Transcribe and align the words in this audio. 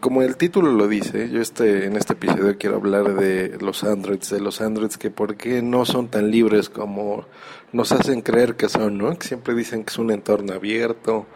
como 0.00 0.22
el 0.22 0.36
título 0.36 0.72
lo 0.72 0.88
dice, 0.88 1.28
yo 1.30 1.40
este, 1.40 1.86
en 1.86 1.96
este 1.96 2.12
episodio 2.12 2.56
quiero 2.58 2.76
hablar 2.76 3.14
de 3.14 3.56
los 3.60 3.84
Androids, 3.84 4.30
de 4.30 4.40
los 4.40 4.60
Androids 4.60 4.98
que 4.98 5.10
por 5.10 5.36
qué 5.36 5.62
no 5.62 5.84
son 5.84 6.08
tan 6.08 6.30
libres 6.30 6.68
como 6.68 7.24
nos 7.72 7.92
hacen 7.92 8.20
creer 8.20 8.56
que 8.56 8.68
son, 8.68 8.98
¿no? 8.98 9.18
Que 9.18 9.26
siempre 9.26 9.54
dicen 9.54 9.84
que 9.84 9.90
es 9.90 9.98
un 9.98 10.10
entorno 10.10 10.54
abierto, 10.54 11.26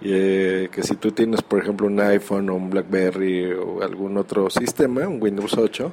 eh, 0.00 0.68
que 0.70 0.82
si 0.82 0.96
tú 0.96 1.12
tienes, 1.12 1.42
por 1.42 1.60
ejemplo, 1.62 1.86
un 1.86 2.00
iPhone 2.00 2.50
o 2.50 2.54
un 2.54 2.70
BlackBerry 2.70 3.52
o 3.52 3.82
algún 3.82 4.16
otro 4.16 4.50
sistema, 4.50 5.06
un 5.08 5.22
Windows 5.22 5.56
8, 5.56 5.92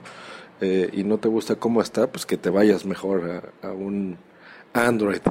eh, 0.61 0.89
y 0.93 1.03
no 1.03 1.17
te 1.17 1.27
gusta 1.27 1.55
cómo 1.55 1.81
está, 1.81 2.07
pues 2.07 2.25
que 2.25 2.37
te 2.37 2.49
vayas 2.49 2.85
mejor 2.85 3.53
a 3.61 3.71
un 3.71 4.17
Android. 4.73 5.21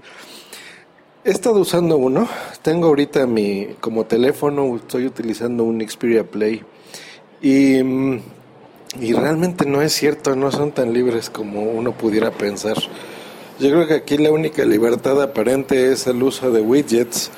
He 1.25 1.31
estado 1.31 1.61
usando 1.61 1.99
uno. 1.99 2.29
Tengo 2.63 2.89
ahorita 2.89 3.29
mi 3.29 3.77
como 3.81 4.07
teléfono, 4.07 4.75
estoy 4.75 5.07
utilizando 5.07 5.63
un 5.63 5.81
Xperia 5.81 6.25
Play. 6.25 6.65
Y, 7.41 7.77
y 9.01 9.13
realmente 9.13 9.65
no 9.65 9.83
es 9.83 9.93
cierto, 9.93 10.35
no 10.35 10.51
son 10.51 10.73
tan 10.73 10.93
libres 10.93 11.31
como 11.31 11.63
uno 11.63 11.93
pudiera 11.93 12.33
pensar. 12.33 12.77
Yo 13.61 13.71
creo 13.71 13.87
que 13.87 13.95
aquí 13.95 14.19
la 14.19 14.33
única 14.33 14.65
libertad 14.65 15.23
aparente 15.23 15.93
es 15.93 16.09
el 16.09 16.21
uso 16.25 16.51
de 16.51 16.61
widgets. 16.61 17.31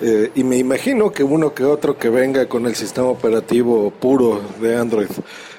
Eh, 0.00 0.30
y 0.36 0.44
me 0.44 0.56
imagino 0.56 1.10
que 1.10 1.24
uno 1.24 1.54
que 1.54 1.64
otro 1.64 1.98
que 1.98 2.10
venga 2.10 2.48
con 2.48 2.66
el 2.66 2.76
sistema 2.76 3.08
operativo 3.08 3.90
puro 3.90 4.42
de 4.60 4.76
Android. 4.76 5.10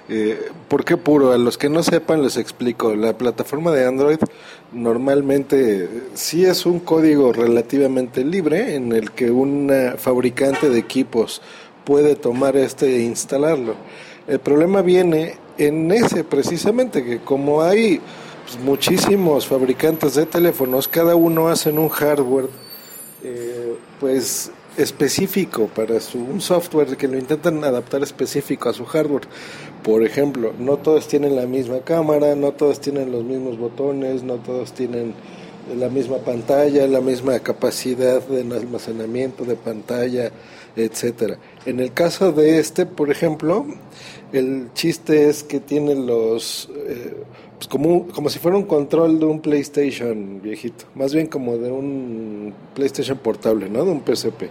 Eh, 0.08 0.52
¿Por 0.68 0.86
qué 0.86 0.98
puro? 0.98 1.32
A 1.32 1.38
los 1.38 1.58
que 1.58 1.70
no 1.70 1.82
sepan 1.82 2.22
les 2.22 2.38
explico. 2.38 2.96
La 2.96 3.18
plataforma 3.18 3.72
de 3.72 3.86
Android 3.86 4.20
normalmente 4.72 5.90
sí 6.14 6.46
es 6.46 6.66
un 6.66 6.80
código 6.80 7.34
relativamente 7.34 8.24
libre 8.24 8.76
en 8.76 8.92
el 8.92 9.12
que 9.12 9.32
un 9.32 9.72
fabricante 9.98 10.70
de 10.70 10.80
equipos 10.80 11.42
puede 11.84 12.16
tomar 12.16 12.56
este 12.56 12.98
e 12.98 13.02
instalarlo. 13.02 13.76
El 14.28 14.40
problema 14.40 14.82
viene 14.82 15.38
en 15.58 15.92
ese 15.92 16.24
precisamente, 16.24 17.04
que 17.04 17.20
como 17.20 17.62
hay 17.62 18.02
pues, 18.44 18.60
muchísimos 18.64 19.48
fabricantes 19.48 20.16
de 20.16 20.26
teléfonos, 20.26 20.88
cada 20.88 21.16
uno 21.16 21.48
hace 21.48 21.70
un 21.70 21.90
hardware 21.90 22.50
eh, 23.24 23.76
pues 24.00 24.52
específico 24.78 25.68
para 25.68 26.00
su 26.00 26.20
un 26.20 26.42
software 26.42 26.98
que 26.98 27.08
lo 27.08 27.18
intentan 27.18 27.64
adaptar 27.64 28.04
específico 28.04 28.70
a 28.70 28.74
su 28.74 28.86
hardware. 28.86 29.28
Por 29.84 30.04
ejemplo, 30.04 30.54
no 30.58 30.78
todos 30.78 31.08
tienen 31.08 31.36
la 31.36 31.46
misma 31.46 31.80
cámara, 31.80 32.36
no 32.36 32.52
todos 32.52 32.80
tienen 32.82 33.12
los 33.12 33.24
mismos 33.24 33.58
botones, 33.58 34.24
no 34.24 34.36
todos 34.36 34.74
tienen 34.74 35.14
la 35.78 35.90
misma 35.90 36.18
pantalla, 36.18 36.88
la 36.88 37.02
misma 37.02 37.40
capacidad 37.40 38.22
de 38.22 38.42
almacenamiento 38.56 39.46
de 39.46 39.56
pantalla, 39.56 40.32
etcétera. 40.76 41.38
En 41.66 41.80
el 41.80 41.94
caso 41.94 42.32
de 42.32 42.60
este, 42.60 42.86
por 42.86 43.10
ejemplo, 43.10 43.66
el 44.32 44.70
chiste 44.74 45.30
es 45.30 45.44
que 45.44 45.60
tiene 45.60 45.96
los 45.96 46.70
eh, 46.88 47.24
pues 47.58 47.68
como, 47.68 48.08
como 48.08 48.30
si 48.30 48.40
fuera 48.40 48.58
un 48.58 48.66
control 48.66 49.20
de 49.20 49.26
un 49.26 49.42
PlayStation 49.42 50.42
viejito, 50.42 50.86
más 50.96 51.14
bien 51.14 51.28
como 51.28 51.58
de 51.58 51.72
un 51.72 52.54
PlayStation 52.74 53.18
portable, 53.18 53.70
¿no? 53.70 53.86
De 53.86 53.92
un 53.92 54.04
PSP. 54.06 54.50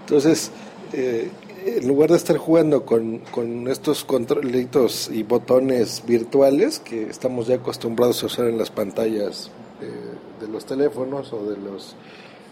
Entonces, 0.00 0.50
eh, 0.92 1.30
en 1.66 1.88
lugar 1.88 2.10
de 2.10 2.16
estar 2.16 2.36
jugando 2.36 2.84
con, 2.84 3.18
con 3.30 3.68
estos 3.68 4.04
controlitos 4.04 5.10
y 5.12 5.22
botones 5.22 6.02
virtuales 6.06 6.78
que 6.78 7.04
estamos 7.04 7.46
ya 7.46 7.56
acostumbrados 7.56 8.22
a 8.22 8.26
usar 8.26 8.48
en 8.48 8.58
las 8.58 8.70
pantallas 8.70 9.50
de 10.40 10.48
los 10.48 10.64
teléfonos 10.64 11.32
o 11.32 11.44
de 11.44 11.56
los 11.56 11.94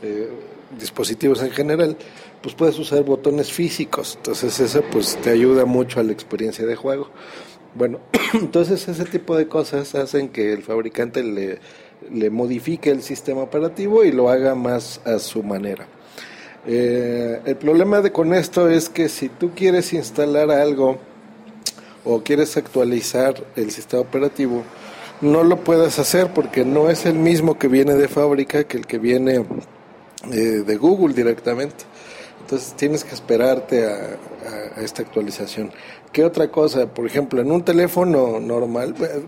eh, 0.03 0.31
dispositivos 0.79 1.43
en 1.43 1.51
general, 1.51 1.97
pues 2.41 2.55
puedes 2.55 2.79
usar 2.79 3.03
botones 3.05 3.53
físicos. 3.53 4.15
Entonces 4.17 4.59
eso 4.61 4.83
pues 4.91 5.17
te 5.17 5.31
ayuda 5.31 5.65
mucho 5.65 6.01
a 6.01 6.03
la 6.03 6.13
experiencia 6.13 6.67
de 6.67 6.77
juego. 6.77 7.11
Bueno, 7.75 8.01
entonces 8.35 8.87
ese 8.89 9.05
tipo 9.05 9.37
de 9.37 9.49
cosas 9.49 9.95
hacen 9.95 10.29
que 10.29 10.53
el 10.53 10.63
fabricante 10.63 11.23
le, 11.23 11.59
le 12.11 12.31
modifique 12.31 12.91
el 12.91 13.03
sistema 13.03 13.43
operativo 13.43 14.05
y 14.05 14.13
lo 14.13 14.29
haga 14.29 14.55
más 14.55 15.01
a 15.05 15.19
su 15.19 15.43
manera. 15.43 15.87
Eh, 16.67 17.41
el 17.45 17.57
problema 17.57 18.01
de 18.01 18.13
con 18.13 18.35
esto 18.35 18.69
es 18.69 18.89
que 18.89 19.09
si 19.09 19.29
tú 19.29 19.51
quieres 19.55 19.93
instalar 19.93 20.51
algo 20.51 20.99
o 22.05 22.23
quieres 22.23 22.57
actualizar 22.57 23.35
el 23.57 23.71
sistema 23.71 24.03
operativo, 24.03 24.63
no 25.21 25.45
lo 25.45 25.59
puedes 25.59 25.99
hacer 25.99 26.33
porque 26.33 26.65
no 26.65 26.91
es 26.91 27.07
el 27.07 27.15
mismo 27.15 27.59
que 27.59 27.69
viene 27.69 27.95
de 27.95 28.09
fábrica 28.09 28.65
que 28.65 28.77
el 28.77 28.87
que 28.87 28.99
viene 28.99 29.45
eh, 30.31 30.37
de 30.37 30.77
Google 30.77 31.15
directamente. 31.15 31.85
Entonces 32.41 32.75
tienes 32.75 33.05
que 33.05 33.15
esperarte 33.15 33.87
a, 33.87 34.19
esta 34.77 35.03
actualización. 35.03 35.71
¿Qué 36.13 36.25
otra 36.25 36.49
cosa? 36.49 36.93
Por 36.93 37.07
ejemplo, 37.07 37.41
en 37.41 37.51
un 37.51 37.65
teléfono 37.65 38.39
normal, 38.39 38.95
eh, 39.01 39.23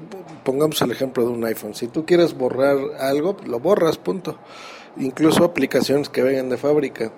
pongamos 0.45 0.83
el 0.83 0.91
ejemplo 0.91 1.25
de 1.25 1.31
un 1.31 1.45
iPhone, 1.45 1.75
si 1.75 1.89
tú 1.89 2.05
quieres 2.05 2.37
borrar 2.37 2.77
algo, 3.01 3.39
lo 3.47 3.59
borras, 3.59 3.97
punto. 3.97 4.37
Incluso 4.99 5.45
aplicaciones 5.45 6.11
que 6.11 6.23
vengan 6.23 6.51
de 6.51 6.59
fábrica. 6.59 7.11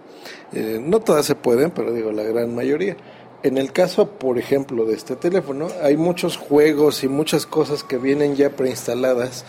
Eh, 0.53 0.81
no 0.81 1.01
todas 1.01 1.27
se 1.27 1.35
pueden, 1.35 1.73
pero 1.73 1.93
digo, 1.93 2.13
la 2.13 2.23
gran 2.23 2.55
mayoría. 2.55 2.97
En 3.43 3.59
el 3.59 3.73
caso, 3.73 4.09
por 4.09 4.39
ejemplo, 4.39 4.85
de 4.87 4.95
este 4.95 5.17
teléfono, 5.17 5.69
hay 5.83 5.97
muchos 5.97 6.37
juegos 6.37 7.03
y 7.03 7.09
muchas 7.09 7.45
cosas 7.45 7.83
que 7.83 7.99
vienen 7.99 8.37
ya 8.37 8.51
preinstaladas 8.51 9.45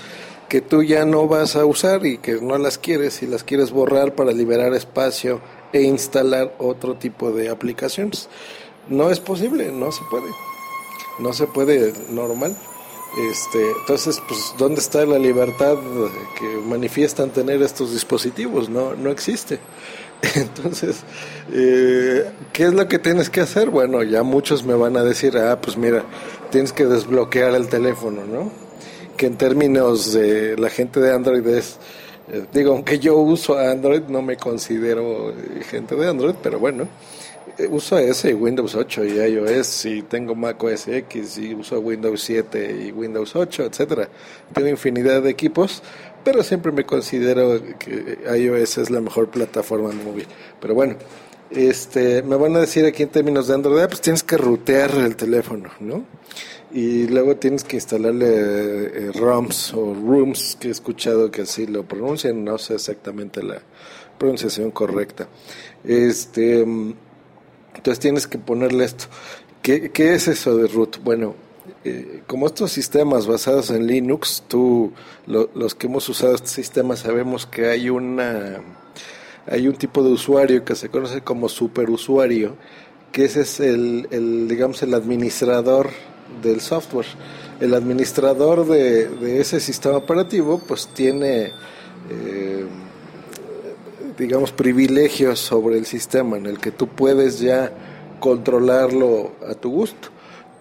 que 0.49 0.61
tú 0.61 0.81
ya 0.81 1.05
no 1.05 1.27
vas 1.27 1.55
a 1.55 1.65
usar 1.65 2.05
y 2.05 2.17
que 2.17 2.39
no 2.41 2.57
las 2.57 2.77
quieres 2.77 3.21
y 3.21 3.27
las 3.27 3.43
quieres 3.43 3.71
borrar 3.71 4.15
para 4.15 4.31
liberar 4.31 4.73
espacio 4.73 5.41
e 5.73 5.81
instalar 5.81 6.55
otro 6.57 6.95
tipo 6.95 7.31
de 7.31 7.49
aplicaciones. 7.49 8.29
No 8.89 9.09
es 9.11 9.19
posible, 9.19 9.71
no 9.71 9.91
se 9.91 10.03
puede. 10.09 10.29
No 11.19 11.33
se 11.33 11.47
puede 11.47 11.93
normal. 12.09 12.55
Este, 13.31 13.71
entonces, 13.79 14.21
pues, 14.27 14.53
¿dónde 14.57 14.79
está 14.79 15.05
la 15.05 15.17
libertad 15.17 15.77
que 16.37 16.45
manifiestan 16.67 17.31
tener 17.31 17.61
estos 17.61 17.91
dispositivos? 17.91 18.69
No, 18.69 18.95
no 18.95 19.09
existe. 19.09 19.59
Entonces, 20.35 21.03
eh, 21.53 22.29
¿qué 22.53 22.63
es 22.65 22.73
lo 22.73 22.87
que 22.87 22.99
tienes 22.99 23.29
que 23.29 23.41
hacer? 23.41 23.69
Bueno, 23.69 24.03
ya 24.03 24.23
muchos 24.23 24.63
me 24.63 24.73
van 24.73 24.97
a 24.97 25.03
decir, 25.03 25.37
ah, 25.37 25.59
pues 25.61 25.77
mira, 25.77 26.03
tienes 26.49 26.73
que 26.73 26.85
desbloquear 26.85 27.53
el 27.53 27.67
teléfono, 27.67 28.25
¿no? 28.25 28.51
Que 29.15 29.27
en 29.27 29.37
términos 29.37 30.13
de 30.13 30.57
la 30.57 30.69
gente 30.69 30.99
de 30.99 31.13
Android 31.13 31.45
es, 31.47 31.77
eh, 32.31 32.45
digo, 32.51 32.73
aunque 32.73 32.99
yo 32.99 33.17
uso 33.17 33.57
Android, 33.57 34.03
no 34.09 34.21
me 34.21 34.37
considero 34.37 35.29
eh, 35.31 35.63
gente 35.69 35.95
de 35.95 36.09
Android, 36.09 36.35
pero 36.41 36.59
bueno, 36.59 36.87
uso 37.69 37.97
ese 37.97 38.33
Windows 38.33 38.75
8 38.75 39.05
y 39.05 39.19
iOS 39.19 39.85
y 39.85 40.01
tengo 40.03 40.35
Mac 40.35 40.63
OS 40.63 40.87
X 40.87 41.37
y 41.37 41.53
uso 41.53 41.79
Windows 41.79 42.21
7 42.21 42.85
y 42.87 42.91
Windows 42.91 43.35
8, 43.35 43.65
etcétera. 43.65 44.09
Tengo 44.53 44.67
infinidad 44.69 45.21
de 45.21 45.29
equipos 45.29 45.81
pero 46.27 46.43
siempre 46.43 46.73
me 46.73 46.85
considero 46.85 47.61
que 47.79 48.17
iOS 48.37 48.79
es 48.79 48.89
la 48.89 48.99
mejor 48.99 49.29
plataforma 49.29 49.93
móvil. 49.93 50.27
Pero 50.59 50.73
bueno, 50.73 50.97
este, 51.49 52.21
me 52.21 52.35
van 52.35 52.53
a 52.57 52.59
decir 52.59 52.85
aquí 52.85 53.03
en 53.03 53.07
términos 53.07 53.47
de 53.47 53.53
Android, 53.53 53.79
ah, 53.79 53.87
pues 53.87 54.01
tienes 54.01 54.23
que 54.23 54.35
rutear 54.35 54.91
el 54.91 55.15
teléfono, 55.15 55.69
¿no? 55.79 56.03
Y 56.73 57.07
luego 57.07 57.37
tienes 57.37 57.63
que 57.63 57.77
instalarle 57.77 58.27
eh, 58.27 59.11
ROMs 59.13 59.73
o 59.73 59.93
rooms, 59.93 60.57
que 60.59 60.67
he 60.67 60.71
escuchado 60.71 61.31
que 61.31 61.43
así 61.43 61.65
lo 61.65 61.83
pronuncian, 61.83 62.43
no 62.43 62.57
sé 62.57 62.73
exactamente 62.73 63.41
la 63.41 63.61
pronunciación 64.17 64.71
correcta. 64.71 65.29
Este, 65.85 66.65
entonces 67.77 67.99
tienes 67.99 68.27
que 68.27 68.37
ponerle 68.37 68.85
esto. 68.85 69.05
¿Qué, 69.61 69.91
es 69.95 70.27
eso 70.27 70.55
de 70.57 70.67
root? 70.67 70.97
Bueno, 71.03 71.35
eh, 71.83 72.21
como 72.27 72.47
estos 72.47 72.71
sistemas 72.71 73.27
basados 73.27 73.69
en 73.71 73.87
Linux, 73.87 74.43
tú, 74.47 74.91
los 75.25 75.75
que 75.75 75.87
hemos 75.87 76.07
usado 76.09 76.35
este 76.35 76.47
sistema 76.47 76.95
sabemos 76.95 77.45
que 77.45 77.67
hay 77.67 77.89
una 77.89 78.61
hay 79.49 79.67
un 79.67 79.75
tipo 79.75 80.03
de 80.03 80.11
usuario 80.11 80.65
que 80.65 80.75
se 80.75 80.89
conoce 80.89 81.21
como 81.21 81.47
superusuario, 81.47 82.55
que 83.13 83.25
ese 83.25 83.41
es 83.41 83.59
el, 83.61 84.07
el 84.11 84.47
digamos 84.47 84.83
el 84.83 84.93
administrador 84.93 85.89
del 86.41 86.61
software. 86.61 87.07
El 87.59 87.73
administrador 87.73 88.67
de, 88.67 89.39
ese 89.39 89.59
sistema 89.59 89.97
operativo 89.97 90.59
pues 90.59 90.87
tiene 90.93 91.51
eh, 92.09 92.65
digamos, 94.17 94.51
privilegios 94.51 95.39
sobre 95.39 95.77
el 95.77 95.85
sistema 95.85 96.37
en 96.37 96.45
el 96.45 96.59
que 96.59 96.71
tú 96.71 96.87
puedes 96.87 97.39
ya 97.39 97.71
controlarlo 98.19 99.33
a 99.47 99.53
tu 99.53 99.71
gusto, 99.71 100.09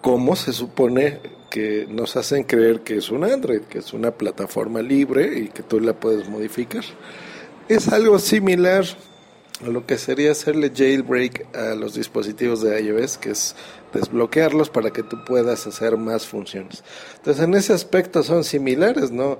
como 0.01 0.35
se 0.35 0.53
supone 0.53 1.19
que 1.49 1.87
nos 1.89 2.15
hacen 2.15 2.43
creer 2.43 2.81
que 2.81 2.97
es 2.97 3.09
un 3.09 3.23
Android, 3.23 3.61
que 3.61 3.79
es 3.79 3.93
una 3.93 4.11
plataforma 4.11 4.81
libre 4.81 5.39
y 5.39 5.47
que 5.47 5.63
tú 5.63 5.79
la 5.79 5.93
puedes 5.93 6.29
modificar. 6.29 6.83
Es 7.67 7.87
algo 7.89 8.19
similar 8.19 8.85
lo 9.65 9.85
que 9.85 9.97
sería 9.97 10.31
hacerle 10.31 10.71
jailbreak 10.75 11.55
a 11.55 11.75
los 11.75 11.95
dispositivos 11.95 12.61
de 12.61 12.79
iOS, 12.81 13.17
que 13.17 13.31
es 13.31 13.55
desbloquearlos 13.93 14.69
para 14.69 14.91
que 14.91 15.03
tú 15.03 15.23
puedas 15.25 15.65
hacer 15.65 15.97
más 15.97 16.27
funciones. 16.27 16.83
Entonces, 17.17 17.43
en 17.43 17.53
ese 17.55 17.73
aspecto 17.73 18.21
son 18.23 18.43
similares, 18.43 19.11
¿no? 19.11 19.39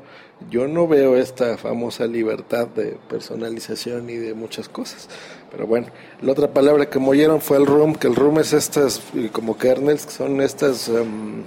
Yo 0.49 0.67
no 0.67 0.87
veo 0.87 1.17
esta 1.17 1.57
famosa 1.57 2.07
libertad 2.07 2.67
de 2.67 2.97
personalización 3.09 4.09
y 4.09 4.15
de 4.15 4.33
muchas 4.33 4.69
cosas. 4.69 5.07
Pero 5.51 5.67
bueno, 5.67 5.87
la 6.21 6.31
otra 6.31 6.47
palabra 6.47 6.89
que 6.89 6.99
mollieron 6.99 7.41
fue 7.41 7.57
el 7.57 7.65
room, 7.65 7.95
que 7.95 8.07
el 8.07 8.15
room 8.15 8.39
es 8.39 8.53
estas, 8.53 9.01
como 9.31 9.57
kernels, 9.57 10.05
que 10.05 10.11
son 10.11 10.41
estas... 10.41 10.89
Um, 10.89 11.43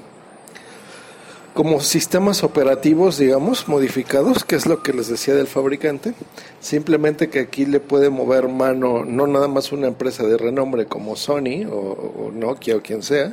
como 1.55 1.81
sistemas 1.81 2.45
operativos, 2.45 3.19
digamos, 3.19 3.69
modificados, 3.69 4.45
que 4.45 4.57
es 4.57 4.67
lo 4.67 4.83
que 4.83 4.93
les 4.93 5.09
decía 5.09 5.35
del 5.35 5.47
fabricante. 5.47 6.15
Simplemente 6.61 7.29
que 7.29 7.41
aquí 7.41 7.67
le 7.67 7.81
puede 7.81 8.11
mover 8.11 8.49
mano 8.49 9.05
no 9.05 9.27
nada 9.27 9.49
más 9.49 9.73
una 9.73 9.89
empresa 9.89 10.25
de 10.25 10.37
renombre 10.37 10.87
como 10.87 11.17
Sony 11.17 11.67
o, 11.71 12.31
Nokia 12.33 12.77
o 12.77 12.83
quien 12.83 13.03
sea, 13.03 13.33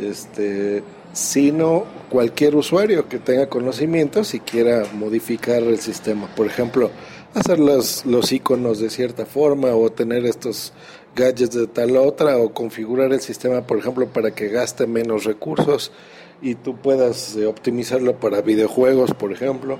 este, 0.00 0.82
sino 1.12 1.84
cualquier 2.08 2.54
usuario 2.54 3.08
que 3.08 3.18
tenga 3.18 3.48
conocimientos 3.48 4.34
y 4.34 4.40
quiera 4.40 4.84
modificar 4.94 5.62
el 5.62 5.78
sistema. 5.78 6.28
Por 6.34 6.46
ejemplo, 6.46 6.90
hacer 7.34 7.58
los, 7.58 8.06
los 8.06 8.30
iconos 8.32 8.78
de 8.78 8.90
cierta 8.90 9.26
forma 9.26 9.74
o 9.74 9.90
tener 9.90 10.26
estos 10.26 10.72
gadgets 11.14 11.54
de 11.54 11.66
tal 11.66 11.96
otra 11.96 12.36
o 12.38 12.52
configurar 12.52 13.12
el 13.12 13.20
sistema, 13.20 13.66
por 13.66 13.78
ejemplo, 13.78 14.06
para 14.06 14.30
que 14.32 14.48
gaste 14.48 14.86
menos 14.86 15.24
recursos 15.24 15.92
y 16.40 16.56
tú 16.56 16.76
puedas 16.76 17.36
eh, 17.36 17.46
optimizarlo 17.46 18.16
para 18.16 18.40
videojuegos, 18.40 19.14
por 19.14 19.32
ejemplo, 19.32 19.78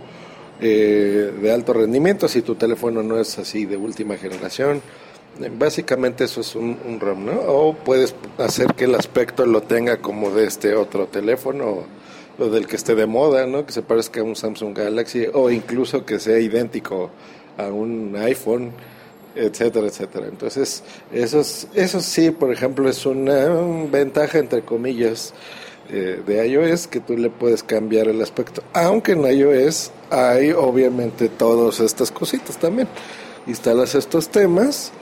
eh, 0.61 1.33
de 1.41 1.53
alto 1.53 1.73
rendimiento, 1.73 2.29
si 2.29 2.43
tu 2.43 2.55
teléfono 2.55 3.03
no 3.03 3.19
es 3.19 3.39
así 3.39 3.67
de 3.67 3.77
última 3.77 4.17
generación. 4.17 4.81
Eh, 5.41 5.51
básicamente 5.53 6.25
eso 6.25 6.41
es 6.41 6.55
un, 6.55 6.79
un 6.87 7.01
RAM, 7.01 7.27
¿no? 7.27 7.41
O 7.41 7.75
puedes 7.75 8.15
hacer 8.39 8.75
que 8.75 8.85
el 8.85 8.95
aspecto 8.95 9.45
lo 9.47 9.63
tenga 9.63 9.97
como 9.97 10.31
de 10.31 10.47
este 10.47 10.75
otro 10.75 11.07
teléfono 11.07 11.85
o 12.39 12.47
del 12.47 12.67
que 12.67 12.77
esté 12.77 12.95
de 12.95 13.07
moda, 13.07 13.47
¿no? 13.47 13.67
Que 13.67 13.73
se 13.73 13.83
parezca 13.83 14.21
a 14.21 14.25
un 14.25 14.37
Samsung 14.37 14.77
Galaxy 14.77 15.27
o 15.33 15.51
incluso 15.51 16.05
que 16.05 16.19
sea 16.19 16.39
idéntico 16.39 17.11
a 17.59 17.67
un 17.67 18.17
iPhone, 18.17 18.73
etcétera, 19.35 19.87
etcétera. 19.87 20.27
Entonces, 20.27 20.83
eso, 21.13 21.43
eso 21.75 22.01
sí, 22.01 22.31
por 22.31 22.53
ejemplo, 22.53 22.89
es 22.89 23.05
una 23.07 23.49
ventaja, 23.91 24.39
entre 24.39 24.63
comillas, 24.63 25.35
eh, 25.91 26.23
de 26.25 26.47
iOS 26.47 26.87
que 26.87 27.01
tú 27.01 27.17
le 27.17 27.29
puedes 27.29 27.63
cambiar 27.63 28.09
el 28.09 28.23
aspecto. 28.23 28.63
Aunque 28.73 29.13
en 29.13 29.25
iOS 29.25 29.91
hay 30.11 30.53
obviamente 30.53 31.29
todas 31.29 31.81
estas 31.81 32.11
cositas 32.11 32.57
también. 32.57 32.89
Instalas 33.47 33.95
estos 33.95 34.29
temas 34.29 34.93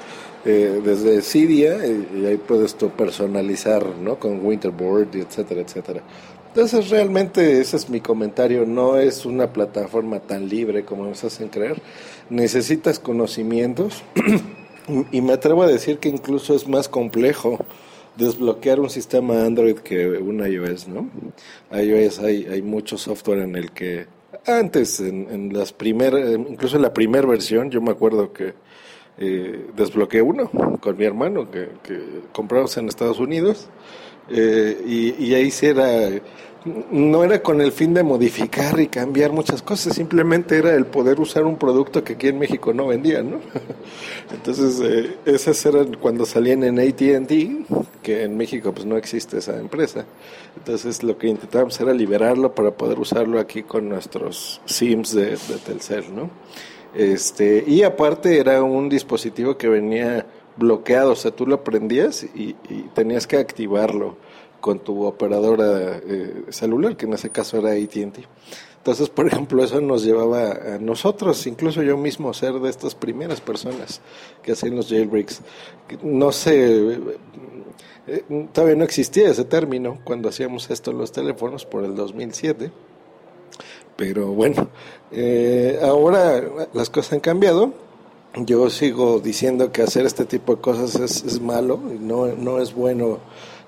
eh, 0.44 0.81
desde 0.83 1.21
Cydia 1.21 1.76
y, 1.87 2.25
ahí 2.25 2.38
puedes 2.38 2.75
tú 2.75 2.88
personalizar 2.91 3.85
¿no? 4.00 4.19
con 4.19 4.44
Winterboard 4.44 5.15
etcétera, 5.15 5.61
etcétera. 5.61 6.03
Entonces 6.50 6.91
realmente 6.91 7.61
ese 7.61 7.76
es 7.76 7.88
mi 7.88 8.00
comentario, 8.00 8.67
no 8.67 8.99
es 8.99 9.25
una 9.25 9.52
plataforma 9.52 10.19
tan 10.19 10.49
libre 10.49 10.85
como 10.85 11.05
nos 11.05 11.23
hacen 11.23 11.49
creer. 11.49 11.81
Necesitas 12.29 12.99
conocimientos 12.99 14.02
y 15.12 15.20
me 15.20 15.32
atrevo 15.32 15.62
a 15.62 15.69
decir 15.69 15.99
que 15.99 16.08
incluso 16.08 16.56
es 16.56 16.67
más 16.67 16.88
complejo 16.88 17.64
desbloquear 18.17 18.81
un 18.81 18.91
sistema 18.91 19.44
Android 19.44 19.76
que 19.76 20.08
un 20.08 20.44
iOS, 20.44 20.88
¿no? 20.88 21.08
iOS 21.73 22.19
hay, 22.19 22.47
hay 22.47 22.62
mucho 22.62 22.99
software 22.99 23.38
en 23.38 23.55
el 23.55 23.70
que 23.70 24.06
antes, 24.44 24.99
en, 24.99 25.52
las 25.52 25.73
primeras, 25.73 26.32
incluso 26.32 26.76
en 26.76 26.82
la 26.82 26.93
primera 26.93 27.29
versión, 27.29 27.70
yo 27.70 27.81
me 27.81 27.93
acuerdo 27.93 28.32
que 28.32 28.55
eh, 29.19 29.67
desbloqueé 29.76 30.23
uno 30.23 30.50
con 30.81 30.97
mi 30.97 31.05
hermano 31.05 31.49
que, 31.49 31.69
que 31.85 32.00
compramos 32.32 32.76
en 32.76 32.88
Estados 32.88 33.20
Unidos 33.20 33.69
eh, 34.31 34.82
y, 34.87 35.27
y, 35.27 35.35
ahí 35.35 35.50
sí 35.50 35.67
era 35.67 36.09
no 36.65 37.25
era 37.25 37.43
con 37.43 37.61
el 37.61 37.73
fin 37.73 37.94
de 37.94 38.03
modificar 38.03 38.79
y 38.81 38.88
cambiar 38.88 39.32
muchas 39.32 39.62
cosas, 39.62 39.94
simplemente 39.94 40.59
era 40.59 40.75
el 40.75 40.87
poder 40.87 41.19
usar 41.21 41.44
un 41.44 41.56
producto 41.56 42.05
que 42.05 42.15
aquí 42.15 42.29
en 42.29 42.38
México 42.38 42.75
no 42.75 42.88
vendían, 42.88 43.31
¿no? 43.31 43.41
Entonces, 44.32 44.81
eh, 44.82 45.17
esas 45.25 45.65
eran 45.65 45.94
cuando 45.94 46.27
salían 46.27 46.62
en 46.65 46.79
AT&T, 46.79 47.65
que 48.03 48.25
en 48.25 48.37
México 48.37 48.73
pues 48.73 48.87
no 48.87 48.97
existe 48.97 49.38
esa 49.38 49.59
empresa. 49.59 50.05
Entonces, 50.56 51.03
lo 51.03 51.17
que 51.17 51.29
intentábamos 51.29 51.81
era 51.81 51.94
liberarlo 51.94 52.55
para 52.55 52.73
poder 52.73 52.99
usarlo 52.99 53.41
aquí 53.41 53.62
con 53.62 53.88
nuestros 53.88 54.61
SIMs 54.67 55.15
de, 55.15 55.31
de 55.31 55.59
Telcel, 55.65 56.15
¿no? 56.15 56.31
Este, 56.95 57.65
y 57.67 57.83
aparte 57.83 58.39
era 58.39 58.63
un 58.63 58.89
dispositivo 58.89 59.57
que 59.57 59.69
venía 59.69 60.27
bloqueado, 60.57 61.13
o 61.13 61.17
sea, 61.17 61.31
tú 61.31 61.47
lo 61.47 61.63
prendías 61.63 62.25
y, 62.25 62.57
y 62.69 62.83
tenías 62.95 63.27
que 63.27 63.37
activarlo 63.37 64.17
con 64.61 64.79
tu 64.79 65.05
operadora 65.05 66.01
eh, 66.05 66.45
celular, 66.51 66.97
que 66.97 67.07
en 67.07 67.15
ese 67.15 67.31
caso 67.31 67.59
era 67.59 67.71
ATT. 67.71 68.19
Entonces, 68.79 69.11
por 69.11 69.27
ejemplo, 69.27 69.63
eso 69.63 69.81
nos 69.81 70.03
llevaba 70.05 70.53
a 70.53 70.79
nosotros, 70.79 71.47
incluso 71.47 71.83
yo 71.83 71.97
mismo, 71.97 72.33
ser 72.33 72.55
de 72.55 72.71
estas 72.71 72.95
primeras 72.95 73.41
personas 73.41 74.01
que 74.43 74.53
hacían 74.53 74.77
los 74.77 74.89
jailbreaks. 74.89 75.43
No 76.03 76.33
sé, 76.33 76.99
eh, 78.07 78.49
todavía 78.53 78.77
no 78.77 78.85
existía 78.85 79.29
ese 79.29 79.45
término 79.45 79.99
cuando 80.05 80.31
hacíamos 80.31 80.71
esto 80.71 80.93
en 80.93 80.99
los 80.99 81.13
teléfonos 81.13 81.67
por 81.67 81.85
el 81.85 81.95
2007. 81.95 82.71
Pero 84.00 84.29
bueno, 84.29 84.69
eh, 85.12 85.79
ahora 85.82 86.43
las 86.73 86.88
cosas 86.88 87.12
han 87.12 87.20
cambiado. 87.20 87.75
Yo 88.35 88.70
sigo 88.70 89.20
diciendo 89.20 89.73
que 89.73 89.82
hacer 89.82 90.06
este 90.06 90.25
tipo 90.25 90.56
de 90.56 90.62
cosas 90.62 90.94
es, 90.94 91.23
es 91.25 91.41
malo, 91.41 91.79
no, 92.00 92.29
no 92.29 92.61
es 92.61 92.75
bueno 92.75 93.19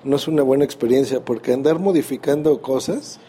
no 0.03 0.17
es 0.17 0.27
una 0.27 0.43
buena 0.43 0.65
experiencia 0.65 1.23
porque 1.23 1.53
andar 1.53 1.79
modificando 1.79 2.61
cosas 2.61 3.19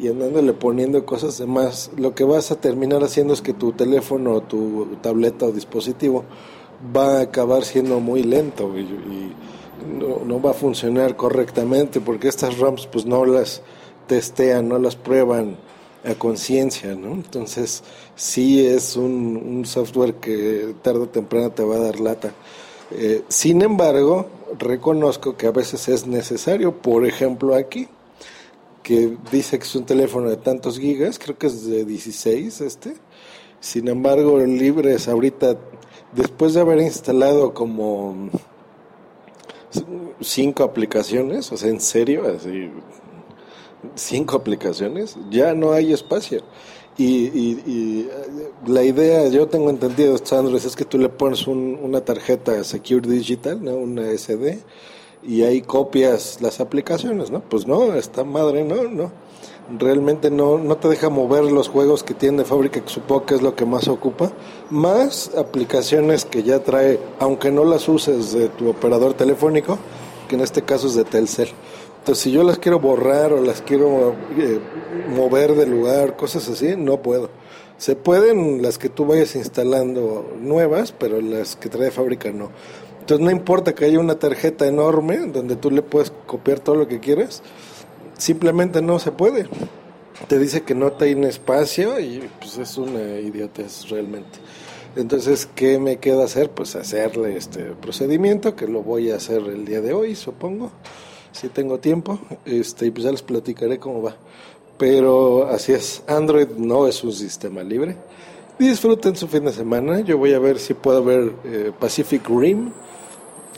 y 0.00 0.08
andándole 0.08 0.52
poniendo 0.52 1.04
cosas 1.04 1.38
de 1.38 1.46
más, 1.46 1.90
lo 1.96 2.14
que 2.14 2.24
vas 2.24 2.50
a 2.50 2.60
terminar 2.60 3.02
haciendo 3.02 3.34
es 3.34 3.42
que 3.42 3.52
tu 3.52 3.72
teléfono, 3.72 4.40
tu 4.40 4.96
tableta 5.02 5.46
o 5.46 5.52
dispositivo 5.52 6.24
va 6.96 7.18
a 7.18 7.22
acabar 7.22 7.64
siendo 7.64 8.00
muy 8.00 8.22
lento 8.22 8.78
y, 8.78 9.32
no, 9.98 10.40
va 10.40 10.52
a 10.52 10.54
funcionar 10.54 11.16
correctamente 11.16 12.00
porque 12.00 12.28
estas 12.28 12.56
ROMs 12.58 12.86
pues 12.86 13.04
no 13.04 13.24
las 13.24 13.62
testean, 14.06 14.68
no 14.68 14.78
las 14.78 14.94
prueban 14.94 15.56
a 16.04 16.14
conciencia, 16.14 16.94
¿no? 16.94 17.12
Entonces 17.12 17.82
sí 18.16 18.66
es 18.66 18.96
un, 18.96 19.36
un 19.36 19.64
software 19.64 20.14
que 20.14 20.74
tarde 20.82 21.00
o 21.00 21.08
temprano 21.08 21.50
te 21.50 21.62
va 21.62 21.76
a 21.76 21.80
dar 21.80 22.00
lata. 22.00 22.32
Eh, 22.90 23.22
sin 23.28 23.62
embargo, 23.62 24.26
reconozco 24.58 25.36
que 25.36 25.46
a 25.46 25.50
veces 25.50 25.88
es 25.88 26.06
necesario, 26.06 26.76
por 26.76 27.06
ejemplo 27.06 27.54
aquí, 27.54 27.88
que 28.82 29.16
dice 29.30 29.58
que 29.58 29.64
es 29.64 29.74
un 29.74 29.86
teléfono 29.86 30.28
de 30.28 30.36
tantos 30.36 30.78
gigas, 30.78 31.18
creo 31.18 31.38
que 31.38 31.46
es 31.46 31.64
de 31.66 31.84
16 31.84 32.60
este, 32.60 32.94
sin 33.60 33.88
embargo 33.88 34.40
el 34.40 34.58
libre 34.58 34.94
es 34.94 35.08
ahorita, 35.08 35.56
después 36.12 36.54
de 36.54 36.60
haber 36.60 36.80
instalado 36.80 37.54
como 37.54 38.28
cinco 40.20 40.64
aplicaciones, 40.64 41.50
o 41.52 41.56
sea, 41.56 41.70
en 41.70 41.80
serio, 41.80 42.24
así, 42.28 42.70
cinco 43.94 44.36
aplicaciones, 44.36 45.16
ya 45.30 45.54
no 45.54 45.72
hay 45.72 45.92
espacio. 45.92 46.42
Y, 46.98 47.06
y, 47.06 48.08
la 48.66 48.82
idea, 48.82 49.28
yo 49.28 49.48
tengo 49.48 49.70
entendido, 49.70 50.16
Android, 50.30 50.64
es 50.64 50.76
que 50.76 50.84
tú 50.84 50.98
le 50.98 51.08
pones 51.08 51.46
una 51.46 52.02
tarjeta 52.02 52.62
Secure 52.64 53.08
Digital, 53.08 53.64
¿no? 53.64 53.74
una 53.76 54.10
SD, 54.10 54.58
y 55.22 55.42
ahí 55.42 55.62
copias 55.62 56.38
las 56.40 56.60
aplicaciones, 56.60 57.30
¿no? 57.30 57.40
Pues 57.40 57.66
no, 57.66 57.94
esta 57.94 58.24
madre 58.24 58.64
no, 58.64 58.84
no. 58.84 59.10
Realmente 59.78 60.30
no, 60.30 60.58
no 60.58 60.76
te 60.76 60.88
deja 60.88 61.08
mover 61.08 61.44
los 61.44 61.68
juegos 61.68 62.02
que 62.02 62.14
tiene 62.14 62.44
fábrica, 62.44 62.80
que 62.80 62.90
supongo 62.90 63.24
que 63.26 63.34
es 63.36 63.42
lo 63.42 63.54
que 63.54 63.64
más 63.64 63.88
ocupa, 63.88 64.32
más 64.68 65.30
aplicaciones 65.36 66.24
que 66.24 66.42
ya 66.42 66.58
trae, 66.58 66.98
aunque 67.20 67.50
no 67.50 67.64
las 67.64 67.88
uses 67.88 68.32
de 68.32 68.48
tu 68.48 68.68
operador 68.68 69.14
telefónico, 69.14 69.78
que 70.28 70.34
en 70.34 70.42
este 70.42 70.62
caso 70.62 70.88
es 70.88 70.94
de 70.94 71.04
Telcel. 71.04 71.48
Entonces, 72.02 72.24
si 72.24 72.32
yo 72.32 72.42
las 72.42 72.58
quiero 72.58 72.80
borrar 72.80 73.32
o 73.32 73.40
las 73.40 73.62
quiero 73.62 74.16
eh, 74.36 74.58
mover 75.14 75.54
de 75.54 75.66
lugar, 75.68 76.16
cosas 76.16 76.48
así, 76.48 76.74
no 76.76 77.00
puedo. 77.00 77.30
Se 77.78 77.94
pueden 77.94 78.60
las 78.60 78.76
que 78.76 78.88
tú 78.88 79.06
vayas 79.06 79.36
instalando 79.36 80.34
nuevas, 80.40 80.90
pero 80.90 81.20
las 81.20 81.54
que 81.54 81.68
trae 81.68 81.92
fábrica 81.92 82.32
no. 82.32 82.50
Entonces, 82.98 83.24
no 83.24 83.30
importa 83.30 83.76
que 83.76 83.84
haya 83.84 84.00
una 84.00 84.16
tarjeta 84.16 84.66
enorme 84.66 85.18
donde 85.28 85.54
tú 85.54 85.70
le 85.70 85.80
puedes 85.82 86.12
copiar 86.26 86.58
todo 86.58 86.74
lo 86.74 86.88
que 86.88 86.98
quieras, 86.98 87.40
simplemente 88.18 88.82
no 88.82 88.98
se 88.98 89.12
puede. 89.12 89.46
Te 90.26 90.40
dice 90.40 90.62
que 90.62 90.74
no 90.74 90.90
tiene 90.90 91.28
espacio 91.28 92.00
y 92.00 92.28
pues 92.40 92.58
es 92.58 92.78
una 92.78 93.20
idiotez 93.20 93.88
realmente. 93.88 94.40
Entonces, 94.96 95.48
¿qué 95.54 95.78
me 95.78 95.98
queda 95.98 96.24
hacer? 96.24 96.50
Pues 96.50 96.74
hacerle 96.74 97.36
este 97.36 97.62
procedimiento, 97.80 98.56
que 98.56 98.66
lo 98.66 98.82
voy 98.82 99.12
a 99.12 99.16
hacer 99.16 99.42
el 99.42 99.64
día 99.64 99.80
de 99.80 99.92
hoy, 99.92 100.16
supongo, 100.16 100.72
si 101.32 101.48
tengo 101.48 101.78
tiempo, 101.78 102.18
este, 102.44 102.90
pues 102.92 103.04
ya 103.04 103.10
les 103.10 103.22
platicaré 103.22 103.78
cómo 103.78 104.02
va. 104.02 104.16
Pero 104.78 105.46
así 105.48 105.72
es, 105.72 106.02
Android 106.06 106.48
no 106.56 106.86
es 106.86 107.02
un 107.04 107.12
sistema 107.12 107.62
libre. 107.62 107.96
Disfruten 108.58 109.16
su 109.16 109.28
fin 109.28 109.44
de 109.44 109.52
semana, 109.52 110.00
yo 110.00 110.18
voy 110.18 110.32
a 110.34 110.38
ver 110.38 110.58
si 110.58 110.74
puedo 110.74 111.02
ver 111.02 111.32
eh, 111.44 111.72
Pacific 111.78 112.28
Rim, 112.28 112.70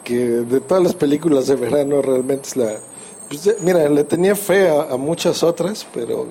que 0.02 0.18
de 0.18 0.60
todas 0.60 0.82
las 0.82 0.94
películas 0.94 1.46
de 1.46 1.56
verano 1.56 2.02
realmente 2.02 2.48
es 2.48 2.56
la... 2.56 2.78
Pues, 3.28 3.56
mira, 3.60 3.88
le 3.88 4.04
tenía 4.04 4.36
fe 4.36 4.68
a, 4.68 4.92
a 4.92 4.96
muchas 4.96 5.42
otras, 5.42 5.86
pero 5.92 6.26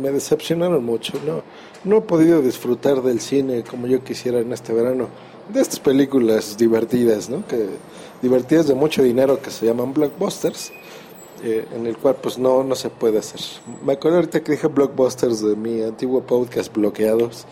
me 0.00 0.10
decepcionaron 0.10 0.84
mucho, 0.84 1.14
¿no? 1.26 1.42
no 1.86 1.98
he 1.98 2.00
podido 2.00 2.42
disfrutar 2.42 3.00
del 3.02 3.20
cine 3.20 3.62
como 3.62 3.86
yo 3.86 4.02
quisiera 4.02 4.40
en 4.40 4.52
este 4.52 4.72
verano. 4.72 5.08
De 5.48 5.60
estas 5.60 5.78
películas 5.78 6.58
divertidas, 6.58 7.30
¿no? 7.30 7.46
Que, 7.46 7.68
divertidas 8.22 8.66
de 8.66 8.74
mucho 8.74 9.02
dinero 9.02 9.40
que 9.40 9.50
se 9.50 9.66
llaman 9.66 9.92
blockbusters, 9.92 10.72
eh, 11.42 11.66
en 11.74 11.86
el 11.86 11.96
cual 11.96 12.16
pues 12.22 12.38
no, 12.38 12.64
no 12.64 12.74
se 12.74 12.90
puede 12.90 13.18
hacer. 13.18 13.40
Me 13.84 13.94
acuerdo 13.94 14.18
ahorita 14.18 14.42
que 14.42 14.52
dije 14.52 14.66
blockbusters 14.68 15.42
de 15.42 15.56
mi 15.56 15.82
antiguo 15.82 16.22
podcast 16.22 16.74
Bloqueados. 16.74 17.46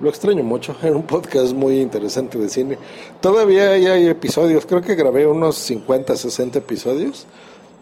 Lo 0.00 0.08
extraño 0.08 0.42
mucho, 0.42 0.74
era 0.82 0.96
un 0.96 1.06
podcast 1.06 1.52
muy 1.52 1.80
interesante 1.80 2.38
de 2.38 2.48
cine. 2.48 2.78
Todavía 3.20 3.70
hay, 3.70 3.86
hay 3.86 4.06
episodios, 4.08 4.66
creo 4.66 4.82
que 4.82 4.94
grabé 4.94 5.26
unos 5.26 5.56
50, 5.56 6.16
60 6.16 6.58
episodios. 6.58 7.26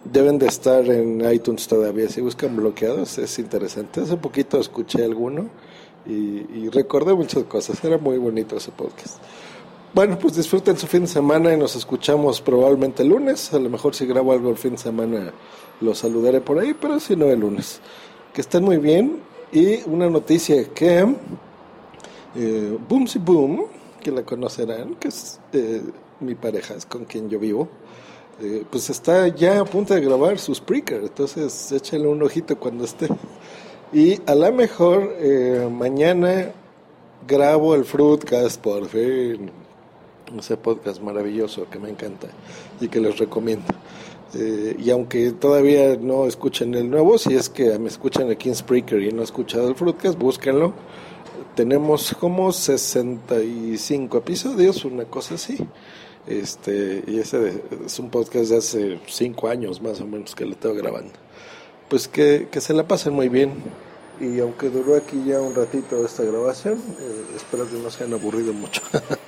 Deben 0.04 0.38
de 0.38 0.46
estar 0.46 0.88
en 0.88 1.28
iTunes 1.30 1.66
todavía, 1.66 2.08
si 2.08 2.20
buscan 2.20 2.56
bloqueados, 2.56 3.18
es 3.18 3.38
interesante. 3.38 4.00
Hace 4.00 4.16
poquito 4.16 4.58
escuché 4.60 5.04
alguno 5.04 5.50
y, 6.08 6.68
recordé 6.70 7.14
muchas 7.14 7.44
cosas. 7.44 7.82
Era 7.84 7.98
muy 7.98 8.18
bonito 8.18 8.56
ese 8.56 8.70
podcast. 8.70 9.16
Bueno, 9.94 10.18
pues 10.18 10.36
disfruten 10.36 10.76
su 10.76 10.86
fin 10.86 11.02
de 11.02 11.06
semana 11.06 11.52
y 11.52 11.56
nos 11.56 11.74
escuchamos 11.74 12.42
probablemente 12.42 13.02
el 13.02 13.08
lunes. 13.08 13.54
A 13.54 13.58
lo 13.58 13.70
mejor 13.70 13.94
si 13.94 14.04
grabo 14.04 14.32
algo 14.32 14.50
el 14.50 14.56
fin 14.56 14.72
de 14.72 14.78
semana 14.78 15.32
lo 15.80 15.94
saludaré 15.94 16.42
por 16.42 16.58
ahí, 16.58 16.74
pero 16.78 17.00
si 17.00 17.16
no 17.16 17.26
el 17.26 17.40
lunes. 17.40 17.80
Que 18.34 18.42
estén 18.42 18.64
muy 18.64 18.76
bien. 18.76 19.20
Y 19.50 19.82
una 19.88 20.10
noticia 20.10 20.62
que 20.74 21.06
eh, 22.36 22.78
Boomsy 22.86 23.18
Boom, 23.18 23.64
que 24.02 24.10
la 24.10 24.22
conocerán, 24.24 24.94
que 24.96 25.08
es 25.08 25.40
eh, 25.54 25.82
mi 26.20 26.34
pareja, 26.34 26.74
es 26.74 26.84
con 26.84 27.06
quien 27.06 27.30
yo 27.30 27.38
vivo, 27.38 27.68
eh, 28.42 28.64
pues 28.70 28.90
está 28.90 29.28
ya 29.28 29.60
a 29.60 29.64
punto 29.64 29.94
de 29.94 30.02
grabar 30.02 30.38
sus 30.38 30.58
Spreaker. 30.58 31.00
Entonces 31.02 31.72
échenle 31.72 32.08
un 32.08 32.22
ojito 32.22 32.58
cuando 32.58 32.84
esté. 32.84 33.08
Y 33.94 34.20
a 34.26 34.34
lo 34.34 34.52
mejor 34.52 35.14
eh, 35.18 35.66
mañana 35.72 36.52
grabo 37.26 37.74
el 37.74 37.86
Fruitcast 37.86 38.60
por 38.60 38.86
fin. 38.86 39.50
Ese 40.36 40.56
podcast 40.56 41.00
maravilloso 41.00 41.68
que 41.70 41.78
me 41.78 41.88
encanta 41.88 42.28
y 42.80 42.88
que 42.88 43.00
les 43.00 43.18
recomiendo. 43.18 43.66
Eh, 44.34 44.76
y 44.78 44.90
aunque 44.90 45.32
todavía 45.32 45.96
no 45.96 46.26
escuchen 46.26 46.74
el 46.74 46.90
nuevo, 46.90 47.16
si 47.16 47.34
es 47.34 47.48
que 47.48 47.78
me 47.78 47.88
escuchan 47.88 48.30
aquí 48.30 48.48
en 48.48 48.56
Spreaker 48.56 49.00
y 49.02 49.10
no 49.10 49.18
han 49.18 49.24
escuchado 49.24 49.68
el 49.68 49.74
Fruitcast, 49.74 50.18
búsquenlo. 50.18 50.74
Tenemos 51.54 52.14
como 52.18 52.52
65 52.52 54.18
episodios, 54.18 54.84
una 54.84 55.04
cosa 55.04 55.36
así. 55.36 55.58
Este, 56.26 57.02
y 57.06 57.18
ese 57.18 57.62
es 57.86 57.98
un 57.98 58.10
podcast 58.10 58.50
de 58.50 58.56
hace 58.58 59.00
5 59.06 59.48
años 59.48 59.80
más 59.80 60.00
o 60.00 60.06
menos 60.06 60.34
que 60.34 60.44
lo 60.44 60.56
tengo 60.56 60.74
grabando 60.74 61.12
pues 61.88 62.08
que, 62.08 62.48
que, 62.50 62.60
se 62.60 62.74
la 62.74 62.86
pasen 62.86 63.14
muy 63.14 63.28
bien. 63.28 63.52
Y 64.20 64.40
aunque 64.40 64.68
duró 64.68 64.96
aquí 64.96 65.22
ya 65.26 65.40
un 65.40 65.54
ratito 65.54 66.04
esta 66.04 66.24
grabación, 66.24 66.78
eh, 67.00 67.24
espero 67.36 67.68
que 67.68 67.76
no 67.76 67.90
se 67.90 68.04
hayan 68.04 68.18
aburrido 68.18 68.52
mucho. 68.52 68.82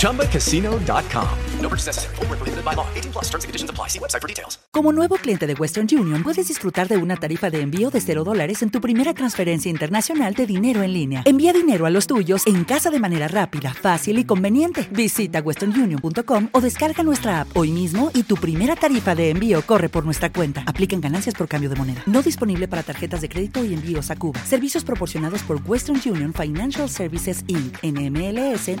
ChumbaCasino.com. 0.00 1.28
No 1.60 1.68
purchase 1.68 1.88
necessary. 1.88 2.16
Full 2.16 2.26
prohibited 2.26 2.64
by 2.64 2.74
law. 2.74 2.86
18 2.94 3.12
plus 3.12 3.28
terms 3.28 3.44
and 3.44 3.48
conditions 3.48 3.68
apply. 3.68 3.88
See 3.88 3.98
website 3.98 4.22
for 4.22 4.28
details. 4.28 4.58
Como 4.72 4.92
nuevo 4.92 5.16
cliente 5.16 5.46
de 5.46 5.52
Western 5.52 5.86
Union, 5.92 6.22
puedes 6.22 6.48
disfrutar 6.48 6.88
de 6.88 6.96
una 6.96 7.16
tarifa 7.16 7.50
de 7.50 7.60
envío 7.60 7.90
de 7.90 8.00
0 8.00 8.24
dólares 8.24 8.62
en 8.62 8.70
tu 8.70 8.80
primera 8.80 9.12
transferencia 9.12 9.70
internacional 9.70 10.32
de 10.32 10.46
dinero 10.46 10.82
en 10.82 10.94
línea. 10.94 11.22
Envía 11.26 11.52
dinero 11.52 11.84
a 11.84 11.90
los 11.90 12.06
tuyos 12.06 12.46
en 12.46 12.64
casa 12.64 12.88
de 12.88 12.98
manera 12.98 13.28
rápida, 13.28 13.74
fácil 13.74 14.18
y 14.18 14.24
conveniente. 14.24 14.88
Visita 14.90 15.40
westernunion.com 15.40 16.48
o 16.52 16.60
descarga 16.62 17.02
nuestra 17.02 17.42
app 17.42 17.54
hoy 17.54 17.70
mismo 17.70 18.10
y 18.14 18.22
tu 18.22 18.36
primera 18.36 18.76
tarifa 18.76 19.14
de 19.14 19.28
envío 19.28 19.60
corre 19.66 19.90
por 19.90 20.06
nuestra 20.06 20.32
cuenta. 20.32 20.62
Aplican 20.64 21.02
ganancias 21.02 21.34
por 21.34 21.46
cambio 21.46 21.68
de 21.68 21.76
moneda. 21.76 22.02
No 22.06 22.22
disponible 22.22 22.68
para 22.68 22.82
tarjetas 22.82 23.20
de 23.20 23.28
crédito 23.28 23.62
y 23.66 23.74
envíos 23.74 24.10
a 24.10 24.16
Cuba. 24.16 24.40
Servicios 24.46 24.82
proporcionados 24.82 25.42
por 25.42 25.60
Western 25.66 26.00
Union 26.06 26.32
Financial 26.32 26.88
Services 26.88 27.44
Inc. 27.48 27.76
NMLS 27.82 28.80